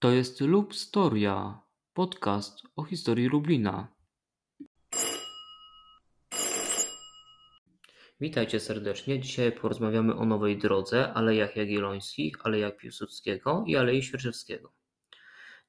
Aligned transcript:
To 0.00 0.10
jest 0.10 0.40
Lubstoria, 0.40 1.60
podcast 1.94 2.62
o 2.76 2.84
historii 2.84 3.28
Lublina. 3.28 3.88
Witajcie 8.20 8.60
serdecznie. 8.60 9.20
Dzisiaj 9.20 9.52
porozmawiamy 9.52 10.14
o 10.14 10.24
nowej 10.24 10.58
drodze, 10.58 11.12
Alejach 11.12 11.56
Jagiellońskich, 11.56 12.46
Alejach 12.46 12.76
Piłsudskiego 12.76 13.64
i 13.66 13.76
Alei 13.76 14.02
Świerczewskiego. 14.02 14.72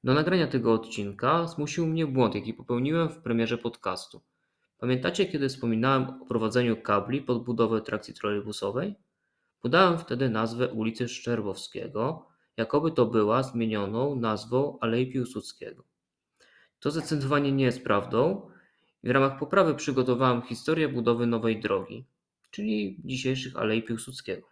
Do 0.04 0.14
nagrania 0.14 0.46
tego 0.46 0.72
odcinka 0.72 1.46
zmusił 1.46 1.86
mnie 1.86 2.06
błąd, 2.06 2.34
jaki 2.34 2.54
popełniłem 2.54 3.08
w 3.08 3.22
premierze 3.22 3.58
podcastu. 3.58 4.20
Pamiętacie, 4.78 5.26
kiedy 5.26 5.48
wspominałem 5.48 6.22
o 6.22 6.26
prowadzeniu 6.26 6.82
kabli 6.82 7.22
pod 7.22 7.44
budowę 7.44 7.80
trakcji 7.80 8.14
trolejbusowej? 8.14 8.94
Podałem 9.60 9.98
wtedy 9.98 10.28
nazwę 10.28 10.68
ulicy 10.68 11.08
Szczerbowskiego, 11.08 12.29
jakoby 12.60 12.92
to 12.92 13.06
była 13.06 13.42
zmienioną 13.42 14.16
nazwą 14.16 14.78
Alei 14.80 15.12
Piłsudskiego. 15.12 15.84
To 16.80 16.90
zdecydowanie 16.90 17.52
nie 17.52 17.64
jest 17.64 17.84
prawdą 17.84 18.50
w 19.04 19.10
ramach 19.10 19.38
poprawy 19.38 19.74
przygotowałem 19.74 20.42
historię 20.42 20.88
budowy 20.88 21.26
nowej 21.26 21.60
drogi, 21.60 22.04
czyli 22.50 23.00
dzisiejszych 23.04 23.56
Alei 23.56 23.82
Piłsudskiego. 23.82 24.48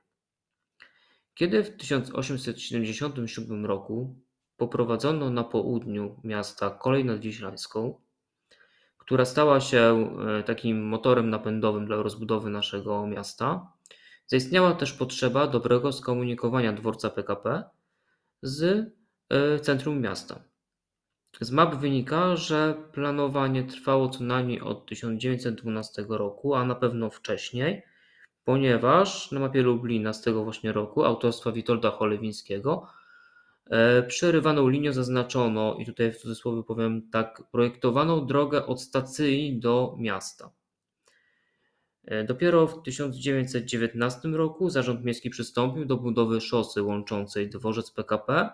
Kiedy 1.35 1.65
w 1.65 1.77
1877 1.77 3.67
roku 3.67 4.15
poprowadzono 4.57 5.31
na 5.31 5.45
południu 5.45 6.21
miasta 6.25 6.71
kolej 6.71 7.05
nadwiślańską, 7.05 8.01
która 8.99 9.25
stała 9.25 9.61
się 9.61 10.11
e, 10.39 10.43
takim 10.43 10.89
motorem 10.89 11.31
napędowym 11.31 11.87
dla 11.87 11.97
rozbudowy 11.97 12.51
naszego 12.51 13.07
miasta, 13.07 13.73
zaistniała 14.27 14.75
też 14.75 14.93
potrzeba 14.93 15.47
dobrego 15.47 15.93
skomunikowania 15.93 16.73
dworca 16.73 17.11
PKP 17.11 17.65
z 18.43 18.93
e, 19.31 19.61
centrum 19.61 20.01
miasta. 20.01 20.41
Z 21.41 21.51
map 21.51 21.75
wynika, 21.75 22.37
że 22.37 22.75
planowanie 22.93 23.65
trwało 23.65 24.09
co 24.09 24.25
najmniej 24.25 24.61
od 24.61 24.87
1912 24.87 26.05
roku, 26.09 26.55
a 26.55 26.65
na 26.65 26.75
pewno 26.75 27.11
wcześniej, 27.11 27.83
ponieważ 28.45 29.33
na 29.33 29.41
mapie 29.41 29.63
Lublina 29.63 30.13
z 30.13 30.23
tego 30.23 30.45
właśnie 30.45 30.73
roku 30.73 31.05
autorstwa 31.05 31.53
Witolda 31.53 31.91
Cholewińskiego 31.91 32.87
e, 33.71 34.03
przerywaną 34.03 34.69
linią 34.69 34.93
zaznaczono, 34.93 35.77
i 35.79 35.87
tutaj 35.87 36.13
w 36.13 36.19
cudzysłowie 36.19 36.63
powiem 36.63 37.11
tak, 37.11 37.43
projektowaną 37.53 38.27
drogę 38.27 38.67
od 38.67 38.83
stacji 38.83 39.61
do 39.61 39.97
miasta. 39.99 40.51
E, 42.05 42.25
dopiero 42.25 42.67
w 42.67 42.83
1919 42.83 44.29
roku 44.29 44.71
Zarząd 44.71 45.05
Miejski 45.05 45.31
przystąpił 45.31 45.85
do 45.85 45.97
budowy 45.97 46.41
szosy 46.41 46.83
łączącej 46.83 47.51
dworzec 47.51 47.91
PKP 47.91 48.51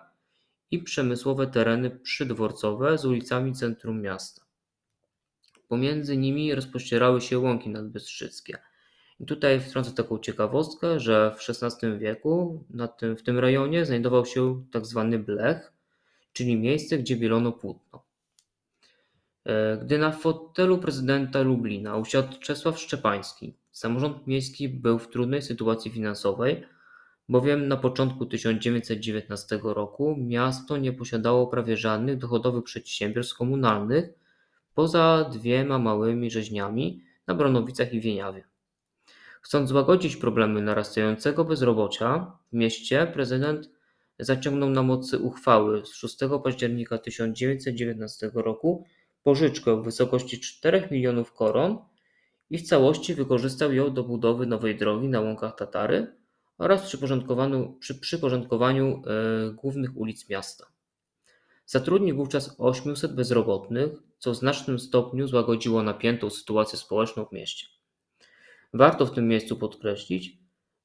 i 0.71 0.79
przemysłowe 0.79 1.47
tereny 1.47 1.89
przydworcowe 1.89 2.97
z 2.97 3.05
ulicami 3.05 3.53
centrum 3.53 4.01
miasta. 4.01 4.45
Pomiędzy 5.67 6.17
nimi 6.17 6.55
rozpościerały 6.55 7.21
się 7.21 7.39
łąki 7.39 7.69
nadbystrzyckie. 7.69 8.57
I 9.19 9.25
tutaj 9.25 9.59
wtrącę 9.59 9.91
taką 9.91 10.19
ciekawostkę, 10.19 10.99
że 10.99 11.35
w 11.37 11.49
XVI 11.49 11.99
wieku 11.99 12.63
na 12.69 12.87
tym, 12.87 13.17
w 13.17 13.23
tym 13.23 13.39
rejonie 13.39 13.85
znajdował 13.85 14.25
się 14.25 14.63
tak 14.71 14.85
zwany 14.85 15.19
blech, 15.19 15.73
czyli 16.33 16.57
miejsce, 16.57 16.97
gdzie 16.97 17.15
bielono 17.15 17.51
płótno. 17.51 18.03
E, 19.45 19.77
gdy 19.77 19.97
na 19.97 20.11
fotelu 20.11 20.77
prezydenta 20.77 21.41
Lublina 21.41 21.97
usiadł 21.97 22.39
Czesław 22.39 22.79
Szczepański, 22.79 23.57
samorząd 23.71 24.27
miejski 24.27 24.69
był 24.69 24.99
w 24.99 25.09
trudnej 25.09 25.41
sytuacji 25.41 25.91
finansowej, 25.91 26.63
bowiem 27.29 27.67
na 27.67 27.77
początku 27.77 28.25
1919 28.25 29.59
roku 29.63 30.15
miasto 30.19 30.77
nie 30.77 30.93
posiadało 30.93 31.47
prawie 31.47 31.77
żadnych 31.77 32.17
dochodowych 32.17 32.63
przedsiębiorstw 32.63 33.37
komunalnych 33.37 34.09
poza 34.75 35.29
dwiema 35.31 35.79
małymi 35.79 36.31
rzeźniami 36.31 37.03
na 37.27 37.35
Bronowicach 37.35 37.93
i 37.93 37.99
Wieniawie. 37.99 38.43
Chcąc 39.41 39.69
złagodzić 39.69 40.15
problemy 40.15 40.61
narastającego 40.61 41.45
bezrobocia 41.45 42.31
w 42.51 42.53
mieście, 42.53 43.07
prezydent 43.13 43.69
zaciągnął 44.19 44.69
na 44.69 44.83
mocy 44.83 45.19
uchwały 45.19 45.85
z 45.85 45.93
6 45.93 46.17
października 46.43 46.97
1919 46.97 48.31
roku 48.33 48.85
pożyczkę 49.25 49.81
w 49.81 49.83
wysokości 49.83 50.39
4 50.39 50.87
milionów 50.91 51.33
koron 51.33 51.77
i 52.49 52.57
w 52.57 52.61
całości 52.61 53.13
wykorzystał 53.13 53.73
ją 53.73 53.93
do 53.93 54.03
budowy 54.03 54.45
nowej 54.45 54.77
drogi 54.77 55.07
na 55.07 55.21
łąkach 55.21 55.55
Tatary 55.55 56.07
oraz 56.57 56.95
przy 57.79 57.95
przyporządkowaniu 57.99 59.01
e, 59.07 59.51
głównych 59.51 59.97
ulic 59.97 60.29
miasta. 60.29 60.65
Zatrudnił 61.65 62.15
wówczas 62.15 62.55
800 62.57 63.15
bezrobotnych, 63.15 63.91
co 64.19 64.31
w 64.31 64.35
znacznym 64.35 64.79
stopniu 64.79 65.27
złagodziło 65.27 65.83
napiętą 65.83 66.29
sytuację 66.29 66.79
społeczną 66.79 67.25
w 67.25 67.31
mieście. 67.31 67.67
Warto 68.73 69.05
w 69.05 69.11
tym 69.11 69.27
miejscu 69.27 69.55
podkreślić, 69.55 70.37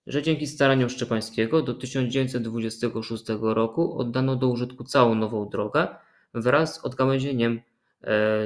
że 0.06 0.22
dzięki 0.22 0.46
staraniom 0.46 0.88
Szczepańskiego 0.88 1.62
do 1.62 1.74
1926 1.74 3.24
roku 3.40 3.98
oddano 3.98 4.36
do 4.36 4.48
użytku 4.48 4.84
całą 4.84 5.14
nową 5.14 5.48
drogę 5.48 5.88
wraz 6.34 6.74
z 6.74 6.84
odgałęzieniem 6.84 7.60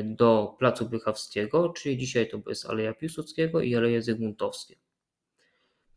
do 0.05 0.57
Placu 0.59 0.89
Bychawskiego, 0.89 1.69
czyli 1.69 1.99
dzisiaj 1.99 2.29
to 2.29 2.41
jest 2.47 2.67
Aleja 2.67 2.95
Piłsudskiego 2.95 3.61
i 3.61 3.77
Aleje 3.77 4.03
Zygmuntowskie. 4.03 4.77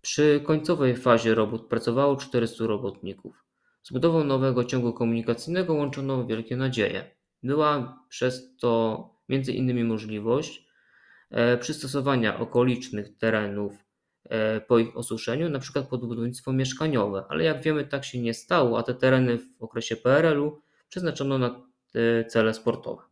Przy 0.01 0.41
końcowej 0.45 0.95
fazie 0.95 1.35
robót 1.35 1.67
pracowało 1.67 2.15
400 2.15 2.67
robotników. 2.67 3.43
Z 3.83 3.91
budową 3.91 4.23
nowego 4.23 4.63
ciągu 4.63 4.93
komunikacyjnego 4.93 5.73
łączono 5.73 6.25
wielkie 6.25 6.57
nadzieje. 6.57 7.11
Była 7.43 7.99
przez 8.09 8.57
to 8.57 9.03
między 9.29 9.53
innymi 9.53 9.83
możliwość 9.83 10.67
e, 11.29 11.57
przystosowania 11.57 12.39
okolicznych 12.39 13.17
terenów 13.17 13.73
e, 14.23 14.61
po 14.61 14.79
ich 14.79 14.97
osuszeniu, 14.97 15.45
np. 15.45 15.83
pod 15.89 16.05
budownictwo 16.07 16.53
mieszkaniowe, 16.53 17.25
ale 17.29 17.43
jak 17.43 17.63
wiemy 17.63 17.85
tak 17.85 18.05
się 18.05 18.21
nie 18.21 18.33
stało, 18.33 18.79
a 18.79 18.83
te 18.83 18.93
tereny 18.93 19.37
w 19.37 19.63
okresie 19.63 19.95
PRL-u 19.95 20.61
przeznaczono 20.89 21.37
na 21.37 21.67
cele 22.27 22.53
sportowe. 22.53 23.03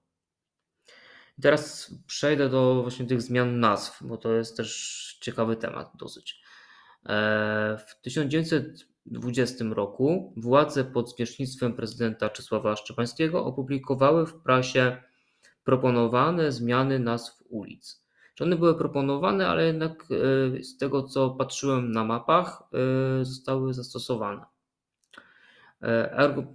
Teraz 1.42 1.96
przejdę 2.08 2.50
do 2.50 2.82
właśnie 2.82 3.06
tych 3.06 3.22
zmian 3.22 3.60
nazw, 3.60 4.04
bo 4.04 4.18
to 4.18 4.34
jest 4.34 4.58
też 4.58 5.18
ciekawy 5.22 5.56
temat 5.56 5.92
dosyć. 5.96 6.42
E, 7.06 7.78
w 7.88 8.02
1920 8.02 9.66
roku 9.66 10.34
władze 10.38 10.86
pod 10.86 11.12
zwierzchnictwem 11.12 11.74
prezydenta 11.74 12.30
Czesława 12.30 12.76
Szczepańskiego 12.76 13.46
opublikowały 13.46 14.26
w 14.26 14.34
prasie 14.34 14.98
proponowane 15.64 16.52
zmiany 16.52 17.00
nazw 17.00 17.44
ulic. 17.50 18.06
Czy 18.36 18.44
one 18.44 18.56
były 18.56 18.78
proponowane, 18.78 19.48
ale 19.48 19.66
jednak 19.66 20.06
e, 20.60 20.64
z 20.64 20.78
tego 20.78 21.04
co 21.04 21.30
patrzyłem 21.30 21.92
na 21.92 22.04
mapach, 22.04 22.64
e, 23.22 23.26
zostały 23.26 23.74
zastosowane. 23.74 24.42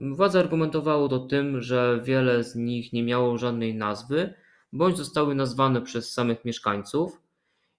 Władze 0.01 0.41
argumentowało 0.41 1.09
to 1.09 1.19
tym, 1.19 1.61
że 1.61 2.01
wiele 2.05 2.45
z 2.45 2.55
nich 2.57 2.93
nie 2.93 3.03
miało 3.03 3.39
żadnej 3.39 3.75
nazwy, 3.75 4.35
bądź 4.73 4.97
zostały 4.97 5.35
nazwane 5.35 5.83
przez 5.83 6.13
samych 6.13 6.45
mieszkańców 6.45 7.21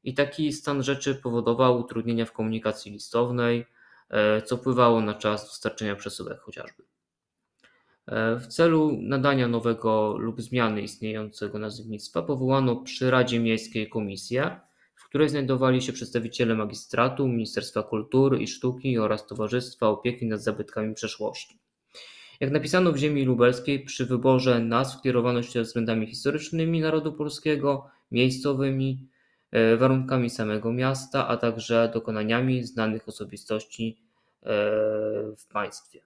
i 0.04 0.14
taki 0.14 0.54
stan 0.54 0.84
rzeczy 0.84 1.16
powodował 1.16 1.80
utrudnienia 1.80 2.26
w 2.26 2.32
komunikacji 2.32 2.92
listownej, 2.92 3.66
e, 4.10 4.42
co 4.42 4.58
wpływało 4.58 5.02
na 5.02 5.14
czas 5.14 5.46
dostarczenia 5.46 5.96
przesyłek 5.96 6.40
chociażby. 6.40 6.84
E, 8.08 8.36
w 8.36 8.48
celu 8.48 8.98
nadania 9.02 9.48
nowego 9.48 10.18
lub 10.18 10.42
zmiany 10.42 10.82
istniejącego 10.82 11.60
nazewnictwa 11.60 12.22
powołano 12.22 12.76
przy 12.76 13.12
Radzie 13.12 13.40
Miejskiej 13.40 13.90
komisję, 13.90 14.60
w 14.96 15.06
której 15.06 15.30
znajdowali 15.30 15.82
się 15.82 15.94
przedstawiciele 15.94 16.56
magistratu, 16.56 17.28
Ministerstwa 17.28 17.84
Kultury 17.84 18.40
i 18.40 18.48
Sztuki 18.48 19.00
oraz 19.00 19.28
Towarzystwa 19.28 19.88
Opieki 19.88 20.26
nad 20.26 20.42
Zabytkami 20.42 20.94
Przeszłości. 20.94 21.60
Jak 22.42 22.52
napisano 22.52 22.92
w 22.92 22.98
ziemi 22.98 23.26
lubelskiej, 23.26 23.80
przy 23.80 24.06
wyborze 24.06 24.60
nazw 24.60 25.02
kierowano 25.02 25.44
się 25.44 25.62
względami 25.62 26.08
historycznymi 26.08 26.80
narodu 26.80 27.14
polskiego, 27.14 27.90
miejscowymi, 28.12 29.08
e, 29.52 29.78
warunkami 29.78 30.30
samego 30.30 30.74
miasta, 30.74 31.28
a 31.28 31.38
także 31.38 31.92
dokonaniami 31.94 32.64
znanych 32.64 33.08
osobistości 33.08 33.98
e, 34.44 34.48
w 35.38 35.48
państwie. 35.54 36.02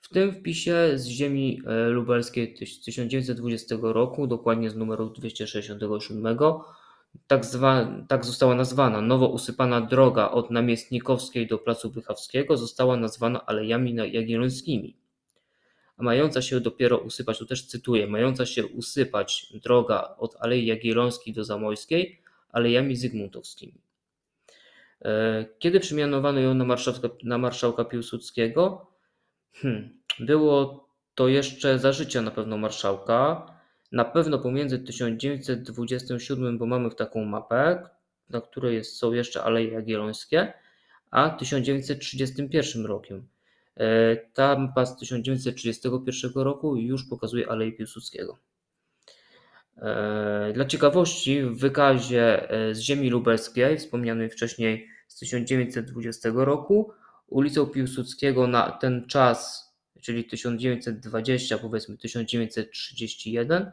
W 0.00 0.08
tym 0.08 0.32
wpisie 0.32 0.90
z 0.94 1.06
ziemi 1.06 1.60
e, 1.66 1.88
lubelskiej 1.88 2.54
1920 2.84 3.76
roku, 3.82 4.26
dokładnie 4.26 4.70
z 4.70 4.76
numeru 4.76 5.10
267, 5.10 6.36
tak, 7.26 7.44
zwa, 7.44 7.88
tak 8.08 8.24
została 8.24 8.54
nazwana 8.54 9.00
nowo 9.00 9.28
usypana 9.28 9.80
droga 9.80 10.30
od 10.30 10.50
Namiestnikowskiej 10.50 11.46
do 11.46 11.58
Placu 11.58 11.90
Bychawskiego 11.90 12.56
została 12.56 12.96
nazwana 12.96 13.46
Alejami 13.46 13.94
Jagiellońskimi. 13.94 14.96
A 15.96 16.02
mająca 16.02 16.42
się 16.42 16.60
dopiero 16.60 16.98
usypać, 16.98 17.38
tu 17.38 17.46
też 17.46 17.66
cytuję, 17.66 18.06
mająca 18.06 18.46
się 18.46 18.66
usypać 18.66 19.52
droga 19.62 20.14
od 20.18 20.36
Alei 20.40 20.66
Jagiellońskiej 20.66 21.34
do 21.34 21.44
Zamojskiej 21.44 22.20
Alejami 22.52 22.96
Zygmuntowskimi. 22.96 23.80
E, 25.04 25.44
kiedy 25.58 25.80
przemianowano 25.80 26.40
ją 26.40 26.54
na 26.54 26.64
marszałka, 26.64 27.08
na 27.22 27.38
marszałka 27.38 27.84
Piłsudskiego? 27.84 28.86
Hmm, 29.52 30.00
było 30.18 30.88
to 31.14 31.28
jeszcze 31.28 31.78
za 31.78 31.92
życia 31.92 32.22
na 32.22 32.30
pewno 32.30 32.58
marszałka, 32.58 33.46
na 33.94 34.04
pewno 34.04 34.38
pomiędzy 34.38 34.78
1927, 34.78 36.58
bo 36.58 36.66
mamy 36.66 36.90
taką 36.90 37.24
mapę, 37.24 37.88
na 38.30 38.40
której 38.40 38.74
jest, 38.74 38.96
są 38.96 39.12
jeszcze 39.12 39.42
Aleje 39.42 39.72
Jagiellońskie, 39.72 40.52
a 41.10 41.30
1931 41.30 42.86
rokiem. 42.86 43.28
E, 43.76 44.16
ta 44.16 44.58
mapa 44.58 44.86
z 44.86 44.96
1931 44.96 46.42
roku 46.42 46.76
już 46.76 47.04
pokazuje 47.04 47.50
Aleję 47.50 47.72
Piłsudskiego. 47.72 48.38
E, 49.76 50.52
dla 50.54 50.64
ciekawości, 50.64 51.42
w 51.42 51.58
wykazie 51.58 52.50
e, 52.50 52.74
z 52.74 52.80
ziemi 52.80 53.10
lubelskiej, 53.10 53.78
wspomnianej 53.78 54.30
wcześniej 54.30 54.88
z 55.08 55.18
1920 55.18 56.30
roku, 56.34 56.92
ulicą 57.26 57.66
Piłsudskiego 57.66 58.46
na 58.46 58.70
ten 58.70 59.06
czas, 59.06 59.64
czyli 60.00 60.24
1920, 60.24 61.58
powiedzmy 61.58 61.96
1931, 61.96 63.72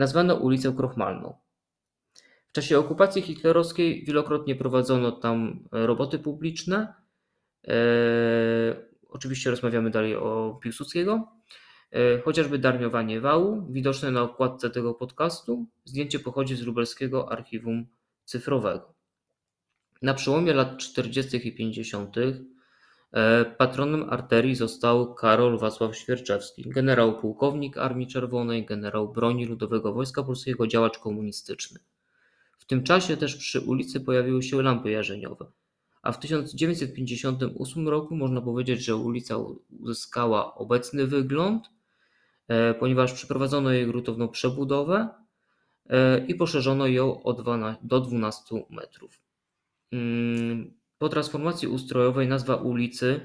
nazwano 0.00 0.34
ulicę 0.34 0.72
Krochmalną. 0.76 1.34
W 2.48 2.52
czasie 2.52 2.78
okupacji 2.78 3.22
hitlerowskiej 3.22 4.04
wielokrotnie 4.04 4.56
prowadzono 4.56 5.12
tam 5.12 5.68
roboty 5.72 6.18
publiczne. 6.18 6.94
E, 7.68 7.74
oczywiście 9.08 9.50
rozmawiamy 9.50 9.90
dalej 9.90 10.16
o 10.16 10.58
Piłsudskiego. 10.62 11.28
E, 11.92 12.20
chociażby 12.20 12.58
darniowanie 12.58 13.20
wału, 13.20 13.72
widoczne 13.72 14.10
na 14.10 14.22
okładce 14.22 14.70
tego 14.70 14.94
podcastu. 14.94 15.66
Zdjęcie 15.84 16.18
pochodzi 16.18 16.56
z 16.56 16.62
lubelskiego 16.62 17.32
archiwum 17.32 17.86
cyfrowego. 18.24 18.94
Na 20.02 20.14
przełomie 20.14 20.52
lat 20.52 20.78
40. 20.78 21.48
i 21.48 21.54
50. 21.54 22.16
E, 23.12 23.44
patronem 23.44 24.10
arterii 24.10 24.54
został 24.54 25.14
Karol 25.14 25.58
Wacław 25.58 25.96
Świerczewski, 25.96 26.62
generał 26.66 27.20
pułkownik 27.20 27.78
Armii 27.78 28.06
Czerwonej, 28.06 28.66
generał 28.66 29.12
broni 29.12 29.46
Ludowego 29.46 29.92
Wojska 29.92 30.22
Polskiego, 30.22 30.66
działacz 30.66 30.98
komunistyczny. 30.98 31.80
W 32.58 32.64
tym 32.64 32.82
czasie 32.82 33.16
też 33.16 33.36
przy 33.36 33.60
ulicy 33.60 34.00
pojawiły 34.00 34.42
się 34.42 34.62
lampy 34.62 34.90
jarzeniowe, 34.90 35.46
a 36.02 36.12
w 36.12 36.18
1958 36.18 37.88
roku 37.88 38.16
można 38.16 38.40
powiedzieć, 38.40 38.84
że 38.84 38.96
ulica 38.96 39.36
uzyskała 39.80 40.54
obecny 40.54 41.06
wygląd, 41.06 41.70
e, 42.48 42.74
ponieważ 42.74 43.12
przeprowadzono 43.12 43.70
jej 43.70 43.86
gruntowną 43.86 44.28
przebudowę 44.28 45.08
e, 45.88 46.26
i 46.26 46.34
poszerzono 46.34 46.86
ją 46.86 47.22
do 47.82 48.00
12 48.00 48.64
metrów. 48.70 49.20
Po 51.00 51.08
transformacji 51.08 51.68
ustrojowej 51.68 52.28
nazwa 52.28 52.56
ulicy 52.56 53.20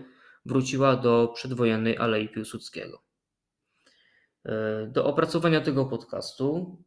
wróciła 0.45 0.95
do 0.95 1.31
przedwojennej 1.35 1.97
Alei 1.97 2.29
Piłsudskiego. 2.29 3.01
E, 4.45 4.87
do 4.87 5.05
opracowania 5.05 5.61
tego 5.61 5.85
podcastu 5.85 6.77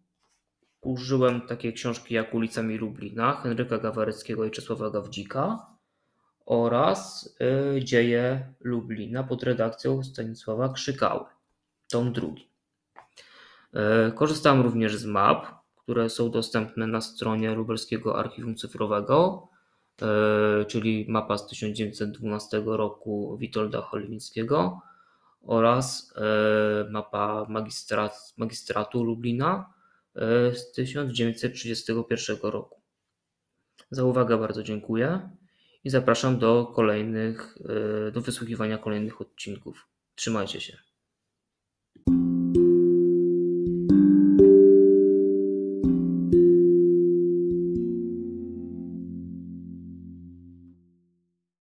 użyłem 0.80 1.40
takiej 1.40 1.72
książki 1.72 2.14
jak 2.14 2.34
Ulicami 2.34 2.76
Lublina 2.78 3.32
Henryka 3.32 3.78
Gawareckiego 3.78 4.44
i 4.44 4.50
Czesława 4.50 4.90
Gawdzika 4.90 5.66
oraz 6.46 7.34
e, 7.40 7.84
Dzieje 7.84 8.54
Lublina 8.60 9.24
pod 9.24 9.42
redakcją 9.42 10.02
Stanisława 10.02 10.72
Krzykały, 10.72 11.24
tom 11.90 12.12
drugi. 12.12 12.48
E, 13.74 14.12
korzystałem 14.12 14.60
również 14.60 14.96
z 14.96 15.06
map, 15.06 15.46
które 15.76 16.10
są 16.10 16.30
dostępne 16.30 16.86
na 16.86 17.00
stronie 17.00 17.54
Lubelskiego 17.54 18.18
Archiwum 18.18 18.56
Cyfrowego 18.56 19.48
czyli 20.68 21.06
mapa 21.08 21.38
z 21.38 21.46
1912 21.46 22.62
roku 22.66 23.36
Witolda 23.40 23.80
Cholińskiego 23.80 24.80
oraz 25.42 26.14
e, 26.16 26.90
mapa 26.90 27.46
magistrat, 27.48 28.34
magistratu 28.36 29.04
Lublina 29.04 29.74
e, 30.16 30.54
z 30.54 30.72
1931 30.72 32.36
roku. 32.42 32.80
Za 33.90 34.04
uwagę 34.04 34.38
bardzo 34.38 34.62
dziękuję 34.62 35.30
i 35.84 35.90
zapraszam 35.90 36.38
do 36.38 36.66
kolejnych, 36.66 37.58
do 38.12 38.20
wysłuchiwania 38.20 38.78
kolejnych 38.78 39.20
odcinków. 39.20 39.88
Trzymajcie 40.14 40.60
się. 40.60 40.87